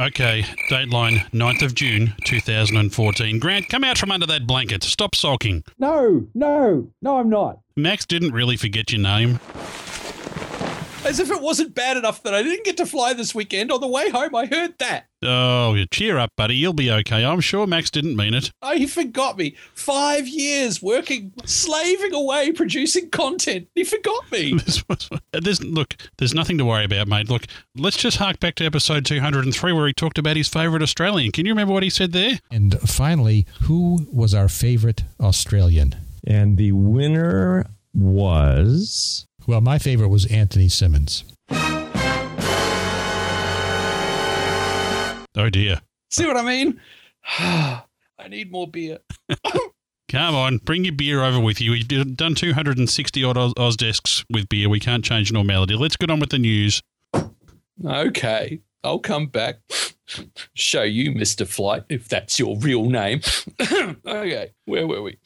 [0.00, 3.38] Okay, dateline 9th of June 2014.
[3.38, 4.82] Grant, come out from under that blanket.
[4.82, 5.62] Stop sulking.
[5.78, 7.58] No, no, no, I'm not.
[7.76, 9.40] Max didn't really forget your name.
[11.10, 13.72] As if it wasn't bad enough that I didn't get to fly this weekend.
[13.72, 15.08] On the way home, I heard that.
[15.24, 16.54] Oh, cheer up, buddy.
[16.54, 17.24] You'll be okay.
[17.24, 18.52] I'm sure Max didn't mean it.
[18.62, 19.56] Oh, he forgot me.
[19.74, 23.66] Five years working, slaving away, producing content.
[23.74, 24.56] He forgot me.
[24.64, 27.28] This was, there's, look, there's nothing to worry about, mate.
[27.28, 27.46] Look,
[27.76, 31.32] let's just hark back to episode 203 where he talked about his favourite Australian.
[31.32, 32.38] Can you remember what he said there?
[32.52, 35.96] And finally, who was our favorite Australian?
[36.24, 39.26] And the winner was.
[39.50, 41.24] Well, my favorite was Anthony Simmons.
[45.36, 45.80] Oh, dear.
[46.08, 46.80] See what I mean?
[47.36, 47.82] I
[48.28, 48.98] need more beer.
[50.08, 51.72] Come on, bring your beer over with you.
[51.72, 54.68] We've done 260 odd Oz, Oz desks with beer.
[54.68, 55.74] We can't change normality.
[55.74, 56.80] Let's get on with the news.
[57.84, 59.58] Okay, I'll come back.
[60.54, 61.44] Show you, Mr.
[61.44, 63.20] Flight, if that's your real name.
[64.06, 65.18] okay, where were we?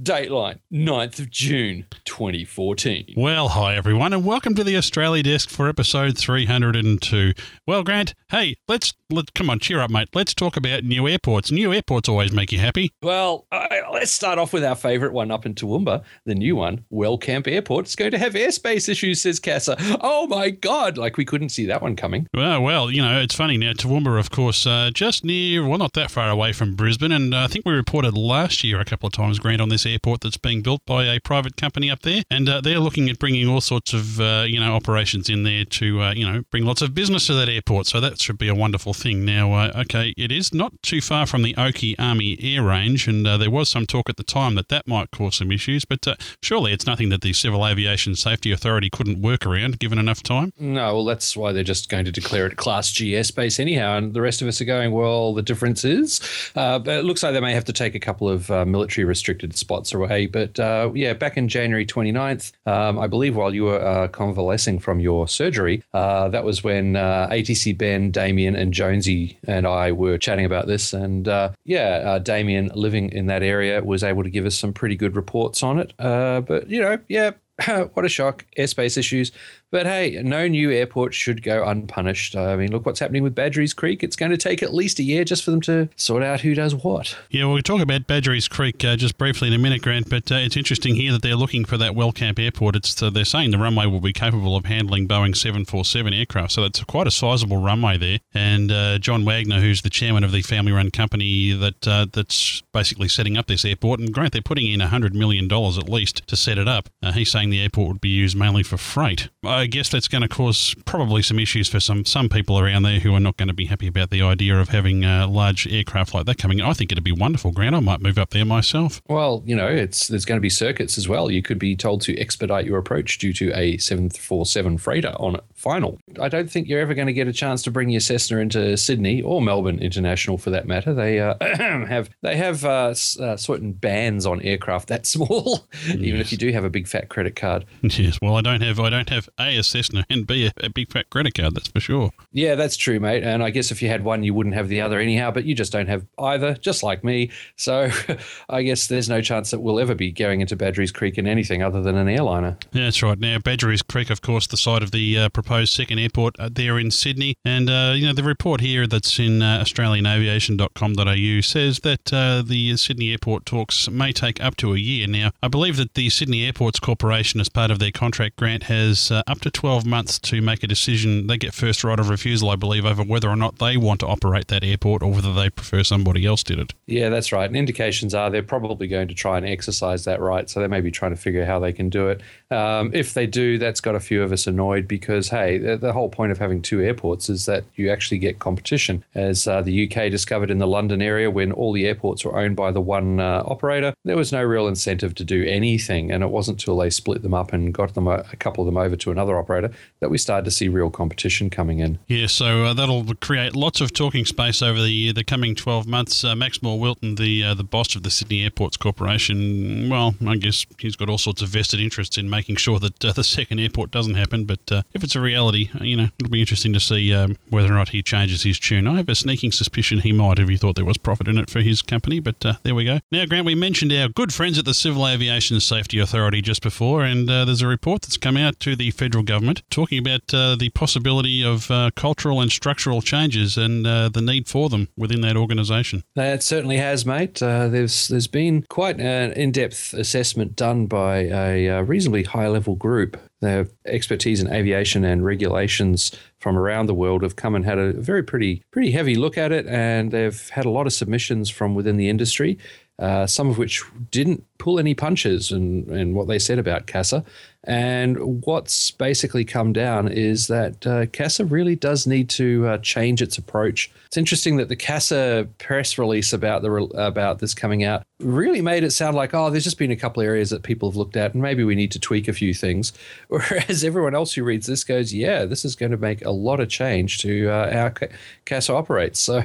[0.00, 3.14] Dateline, 9th of June, 2014.
[3.16, 7.32] Well, hi everyone, and welcome to the Australia Desk for episode 302.
[7.66, 10.10] Well, Grant, hey, let's let's come on, cheer up, mate.
[10.12, 11.50] Let's talk about new airports.
[11.50, 12.92] New airports always make you happy.
[13.00, 16.84] Well, uh, let's start off with our favourite one up in Toowoomba, the new one,
[16.92, 17.86] Wellcamp Airport.
[17.86, 19.76] It's going to have airspace issues, says CASA.
[20.00, 22.26] Oh my God, like we couldn't see that one coming.
[22.34, 23.72] Well, well, you know, it's funny now.
[23.72, 27.44] Toowoomba, of course, uh, just near, well, not that far away from Brisbane, and uh,
[27.44, 30.36] I think we reported last year a couple of times, Grant, on this airport that's
[30.36, 33.60] being built by a private company up there, and uh, they're looking at bringing all
[33.60, 36.94] sorts of uh, you know operations in there to uh, you know bring lots of
[36.94, 37.86] business to that airport.
[37.86, 39.24] So that should be a wonderful thing.
[39.24, 43.26] Now, uh, okay, it is not too far from the Oakey Army Air Range, and
[43.26, 46.16] there was some talk at the time that that might cause some issues, but uh,
[46.42, 50.52] surely it's nothing that the Civil Aviation Safety Authority couldn't work around given enough time.
[50.58, 54.14] No, well, that's why they're just going to declare it Class G airspace anyhow, and
[54.14, 54.92] the rest of us are going.
[54.92, 56.20] Well, the difference is,
[56.54, 59.92] but it looks like they may have to take a couple of military restricted spots
[59.92, 60.26] away.
[60.26, 64.78] But uh, yeah, back in January 29th, um, I believe while you were uh, convalescing
[64.78, 69.92] from your surgery, uh, that was when uh, ATC Ben, Damien, and Jonesy and I
[69.92, 70.92] were chatting about this.
[70.92, 74.72] And uh, yeah, uh, Damien, living in that area, was able to give us some
[74.72, 75.92] pretty good reports on it.
[75.98, 77.32] Uh, but, you know, yeah,
[77.94, 78.44] what a shock.
[78.58, 79.32] Airspace issues.
[79.72, 82.36] But hey, no new airport should go unpunished.
[82.36, 84.02] I mean, look what's happening with Badgerys Creek.
[84.04, 86.54] It's going to take at least a year just for them to sort out who
[86.54, 87.16] does what.
[87.30, 90.30] Yeah, well, we'll talk about Badgerys Creek uh, just briefly in a minute, Grant, but
[90.30, 92.76] uh, it's interesting here that they're looking for that Wellcamp airport.
[92.76, 96.62] It's uh, They're saying the runway will be capable of handling Boeing 747 aircraft, so
[96.62, 98.20] that's quite a sizable runway there.
[98.32, 102.62] And uh, John Wagner, who's the chairman of the family run company that uh, that's
[102.72, 106.36] basically setting up this airport, and Grant, they're putting in $100 million at least to
[106.36, 106.88] set it up.
[107.02, 109.28] Uh, he's saying the airport would be used mainly for freight.
[109.44, 113.00] I guess that's going to cause probably some issues for some some people around there
[113.00, 116.14] who are not going to be happy about the idea of having a large aircraft
[116.14, 116.60] like that coming.
[116.60, 117.74] I think it'd be wonderful, Grant.
[117.74, 119.00] I might move up there myself.
[119.08, 121.30] Well, you know, it's there's going to be circuits as well.
[121.30, 125.98] You could be told to expedite your approach due to a 747 freighter on final.
[126.20, 128.76] I don't think you're ever going to get a chance to bring your Cessna into
[128.76, 130.94] Sydney or Melbourne International for that matter.
[130.94, 136.20] They uh, have they have uh, uh, certain bans on aircraft that small, even yes.
[136.20, 137.64] if you do have a big fat credit card.
[137.82, 138.18] Yes.
[138.20, 140.90] Well, I don't have I don't have a, a Cessna and B, a, a, big
[140.90, 142.10] fat credit card, that's for sure.
[142.32, 143.22] Yeah, that's true, mate.
[143.22, 145.54] And I guess if you had one, you wouldn't have the other anyhow, but you
[145.54, 147.30] just don't have either, just like me.
[147.56, 147.90] So
[148.48, 151.62] I guess there's no chance that we'll ever be going into Badgerys Creek in anything
[151.62, 152.58] other than an airliner.
[152.72, 153.18] Yeah, that's right.
[153.18, 156.78] Now, Badgerys Creek, of course, the site of the uh, proposed second airport uh, there
[156.78, 157.34] in Sydney.
[157.44, 162.76] And, uh, you know, the report here that's in uh, australianaviation.com.au says that uh, the
[162.76, 165.06] Sydney airport talks may take up to a year.
[165.06, 169.10] Now, I believe that the Sydney Airports Corporation, as part of their contract grant, has
[169.10, 171.26] uh, up to 12 months to make a decision.
[171.26, 174.06] They get first right of refusal, I believe, over whether or not they want to
[174.06, 176.74] operate that airport or whether they prefer somebody else did it.
[176.86, 177.46] Yeah, that's right.
[177.46, 180.48] And indications are they're probably going to try and exercise that right.
[180.48, 182.20] So they may be trying to figure out how they can do it.
[182.50, 185.92] Um, if they do, that's got a few of us annoyed because, hey, the, the,
[185.92, 189.02] whole point of having two airports is that you actually get competition.
[189.14, 192.54] As uh, the UK discovered in the London area when all the airports were owned
[192.54, 196.12] by the one uh, operator, there was no real incentive to do anything.
[196.12, 198.66] And it wasn't until they split them up and got them a, a couple of
[198.66, 201.98] them over to another operator that we started to see real competition coming in.
[202.06, 206.22] Yeah, so uh, that'll create lots of talking space over the the coming 12 months.
[206.22, 210.36] Uh, Max Moore Wilton, the uh, the boss of the Sydney Airports Corporation, well, I
[210.36, 213.60] guess he's got all sorts of vested interests in making sure that uh, the second
[213.60, 214.44] airport doesn't happen.
[214.44, 217.72] But uh, if it's a reality, you know, it'll be interesting to see um, whether
[217.72, 218.86] or not he changes his tune.
[218.86, 221.50] I have a sneaking suspicion he might if he thought there was profit in it
[221.50, 222.20] for his company.
[222.20, 223.00] But uh, there we go.
[223.12, 227.04] Now, Grant, we mentioned our good friends at the Civil Aviation Safety Authority just before,
[227.04, 230.56] and uh, there's a report that's come out to the federal government talking about uh,
[230.56, 235.20] the possibility of uh, cultural and structural changes and uh, the need for them within
[235.20, 236.02] that organisation.
[236.16, 237.40] That certainly has, mate.
[237.40, 243.16] Uh, there's there's been quite an in-depth assessment done by a uh, reasonably high-level group.
[243.40, 246.10] Their expertise in aviation and regulations
[246.40, 249.52] from around the world have come and had a very pretty pretty heavy look at
[249.52, 252.58] it, and they've had a lot of submissions from within the industry.
[252.98, 257.22] Uh, some of which didn't pull any punches in, in what they said about CASA.
[257.66, 263.20] And what's basically come down is that uh, CASA really does need to uh, change
[263.20, 263.90] its approach.
[264.06, 268.82] It's interesting that the CASA press release about the about this coming out really made
[268.82, 271.16] it sound like, oh, there's just been a couple of areas that people have looked
[271.16, 272.92] at, and maybe we need to tweak a few things.
[273.28, 276.60] Whereas everyone else who reads this goes, yeah, this is going to make a lot
[276.60, 278.06] of change to uh, how
[278.44, 279.26] CASA operates.
[279.36, 279.42] So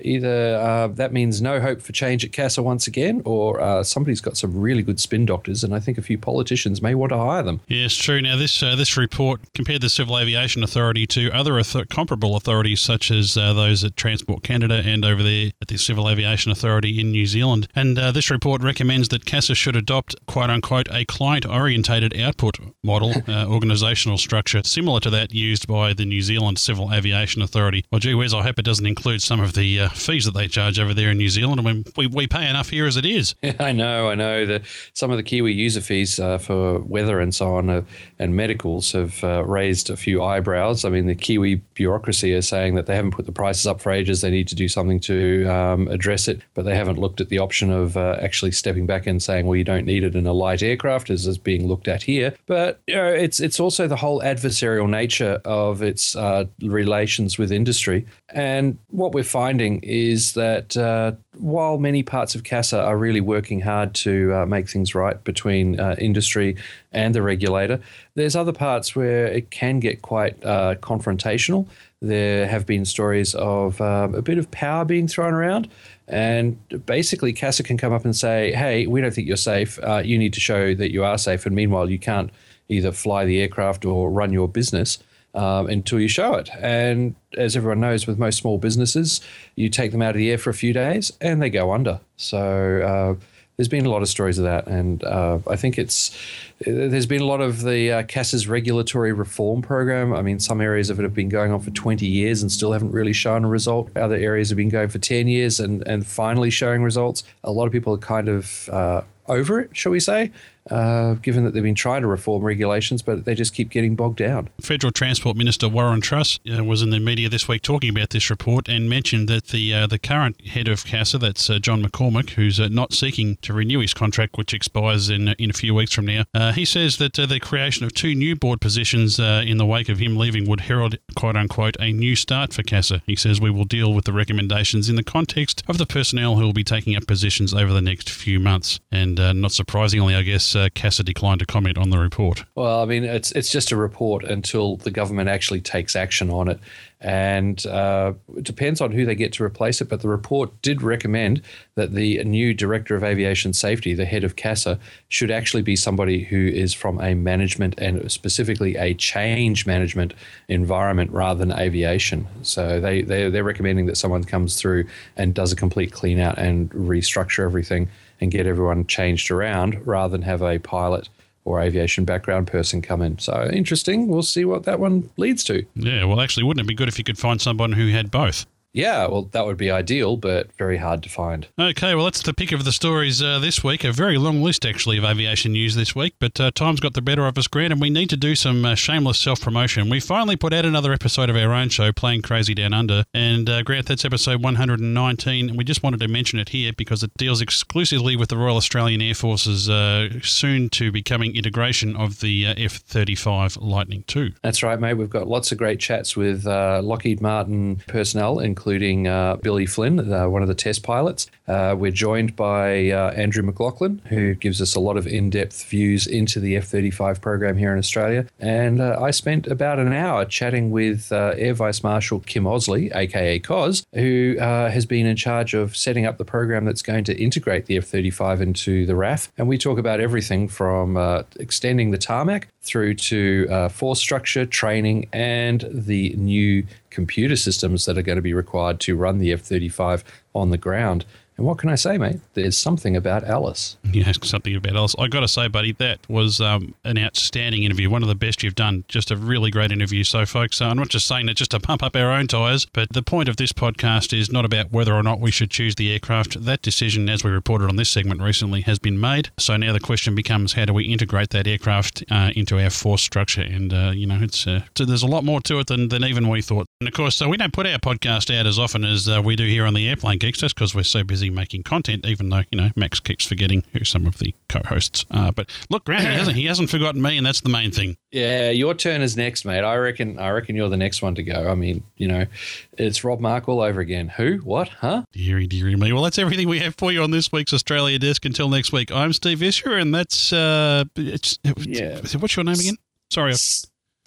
[0.00, 4.22] either uh, that means no hope for change at CASA once again, or uh, somebody's
[4.22, 7.18] got some really good spin doctors, and I think a few politicians may want to
[7.18, 7.57] hire them.
[7.66, 8.20] Yes, true.
[8.20, 13.10] Now, this uh, this report compared the Civil Aviation Authority to other comparable authorities, such
[13.10, 17.10] as uh, those at Transport Canada and over there at the Civil Aviation Authority in
[17.10, 17.68] New Zealand.
[17.74, 22.58] And uh, this report recommends that CASA should adopt, quote unquote, a client orientated output
[22.82, 27.84] model, uh, organisational structure similar to that used by the New Zealand Civil Aviation Authority.
[27.90, 30.48] Well, gee whiz, I hope it doesn't include some of the uh, fees that they
[30.48, 31.60] charge over there in New Zealand.
[31.60, 33.34] I mean, we, we pay enough here as it is.
[33.58, 34.46] I know, I know.
[34.46, 34.62] The,
[34.92, 37.86] some of the Kiwi user fees uh, for weather and so on
[38.18, 40.84] and medicals have uh, raised a few eyebrows.
[40.84, 43.92] I mean, the Kiwi bureaucracy is saying that they haven't put the prices up for
[43.92, 44.20] ages.
[44.20, 47.38] They need to do something to um, address it, but they haven't looked at the
[47.38, 50.32] option of uh, actually stepping back and saying, well, you don't need it in a
[50.32, 52.34] light aircraft, as is being looked at here.
[52.46, 57.52] But you know, it's it's also the whole adversarial nature of its uh, relations with
[57.52, 58.06] industry.
[58.30, 63.60] And what we're finding is that uh, while many parts of CASA are really working
[63.60, 66.56] hard to uh, make things right between uh, industry
[66.92, 67.80] and the regulator,
[68.14, 71.66] there's other parts where it can get quite uh, confrontational.
[72.00, 75.68] There have been stories of um, a bit of power being thrown around.
[76.08, 79.78] And basically, CASA can come up and say, hey, we don't think you're safe.
[79.82, 81.46] Uh, you need to show that you are safe.
[81.46, 82.30] And meanwhile, you can't
[82.68, 84.98] either fly the aircraft or run your business
[85.34, 86.50] um, until you show it.
[86.60, 89.20] And as everyone knows, with most small businesses,
[89.56, 92.00] you take them out of the air for a few days and they go under.
[92.16, 92.38] So
[92.82, 93.24] uh,
[93.58, 96.16] there's been a lot of stories of that, and uh, I think it's
[96.64, 100.14] there's been a lot of the uh, CASA's regulatory reform program.
[100.14, 102.70] I mean, some areas of it have been going on for 20 years and still
[102.70, 103.90] haven't really shown a result.
[103.96, 107.24] Other areas have been going for 10 years and and finally showing results.
[107.42, 110.30] A lot of people are kind of uh, over it, shall we say?
[110.70, 114.18] Uh, given that they've been trying to reform regulations, but they just keep getting bogged
[114.18, 114.48] down.
[114.60, 118.30] Federal Transport Minister Warren Truss uh, was in the media this week talking about this
[118.30, 122.30] report and mentioned that the uh, the current head of CASA, that's uh, John McCormack,
[122.30, 125.92] who's uh, not seeking to renew his contract, which expires in in a few weeks
[125.92, 129.66] from now, uh, he says that the creation of two new board positions in the
[129.66, 133.02] wake of him leaving would herald, quote unquote, a new start for CASA.
[133.06, 136.42] He says we will deal with the recommendations in the context of the personnel who
[136.42, 138.80] will be taking up positions over the next few months.
[138.90, 142.44] And not surprisingly, I guess uh, CASA declined to comment on the report.
[142.54, 146.48] Well, I mean, it's it's just a report until the government actually takes action on
[146.48, 146.58] it,
[147.00, 149.88] and uh, it depends on who they get to replace it.
[149.88, 151.42] But the report did recommend
[151.76, 154.78] that the new director of aviation safety, the head of CASA,
[155.08, 160.12] should actually be somebody who is from a management and specifically a change management
[160.48, 162.26] environment rather than aviation.
[162.42, 166.38] So they, they they're recommending that someone comes through and does a complete clean out
[166.38, 167.88] and restructure everything
[168.20, 171.08] and get everyone changed around rather than have a pilot
[171.44, 173.18] or aviation background person come in.
[173.18, 174.08] So interesting.
[174.08, 175.64] We'll see what that one leads to.
[175.74, 178.46] Yeah, well, actually, wouldn't it be good if you could find someone who had both?
[178.74, 181.48] Yeah, well, that would be ideal, but very hard to find.
[181.58, 183.82] Okay, well, that's the pick of the stories uh, this week.
[183.82, 187.00] A very long list, actually, of aviation news this week, but uh, time's got the
[187.00, 189.88] better of us, Grant, and we need to do some uh, shameless self promotion.
[189.88, 193.48] We finally put out another episode of our own show, Plane Crazy Down Under, and
[193.48, 195.48] uh, Grant, that's episode 119.
[195.48, 198.58] and We just wanted to mention it here because it deals exclusively with the Royal
[198.58, 204.34] Australian Air Force's uh, soon to becoming integration of the uh, F 35 Lightning II.
[204.42, 204.94] That's right, mate.
[204.94, 210.42] We've got lots of great chats with Lockheed Martin personnel, including uh, Billy Flynn, one
[210.42, 211.30] of the test pilots.
[211.46, 215.64] Uh, we're joined by uh, Andrew McLaughlin, who gives us a lot of in depth
[215.64, 218.26] views into the F 35 program here in Australia.
[218.38, 223.86] And I spent about an hour chatting with Air Vice Marshal Kim Osley, aka COS,
[223.94, 227.78] who has been in charge of setting up the program that's going to integrate the
[227.78, 229.28] F 35 into the RAAF.
[229.38, 230.96] And we talk about everything from
[231.36, 237.98] extending the tarmac through to uh, force structure, training, and the new computer systems that
[237.98, 241.04] are going to be required to run the F 35 on the ground.
[241.38, 242.18] And what can I say, mate?
[242.34, 243.76] There's something about Alice.
[244.04, 244.96] Ask something about Alice.
[244.98, 247.88] I got to say, buddy, that was um, an outstanding interview.
[247.88, 248.84] One of the best you've done.
[248.88, 250.02] Just a really great interview.
[250.02, 252.66] So, folks, uh, I'm not just saying that just to pump up our own tyres,
[252.66, 255.76] but the point of this podcast is not about whether or not we should choose
[255.76, 256.44] the aircraft.
[256.44, 259.30] That decision, as we reported on this segment recently, has been made.
[259.38, 263.02] So now the question becomes how do we integrate that aircraft uh, into our force
[263.02, 263.42] structure?
[263.42, 266.02] And, uh, you know, it's uh, so there's a lot more to it than, than
[266.02, 266.66] even we thought.
[266.80, 269.36] And, of course, so we don't put our podcast out as often as uh, we
[269.36, 270.40] do here on the Airplane Geeks.
[270.40, 273.84] That's because we're so busy making content, even though, you know, Max keeps forgetting who
[273.84, 275.32] some of the co-hosts are.
[275.32, 277.96] But look, Grant, he hasn't, he hasn't forgotten me, and that's the main thing.
[278.10, 279.64] Yeah, your turn is next, mate.
[279.64, 280.18] I reckon.
[280.18, 281.48] I reckon you're the next one to go.
[281.48, 282.26] I mean, you know,
[282.72, 284.08] it's Rob Mark all over again.
[284.08, 284.38] Who?
[284.38, 284.68] What?
[284.68, 285.04] Huh?
[285.12, 285.92] Deary, deary me.
[285.92, 288.24] Well, that's everything we have for you on this week's Australia Desk.
[288.24, 292.00] Until next week, I'm Steve Visscher, and that's uh, it's, Yeah.
[292.18, 292.76] What's your name again?
[293.10, 293.34] Sorry,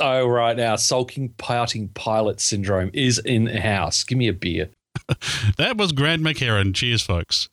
[0.00, 4.04] Oh, right now, sulking, pouting pilot syndrome is in house.
[4.04, 4.70] Give me a beer.
[5.56, 6.74] that was Grant McHerron.
[6.74, 7.48] Cheers, folks.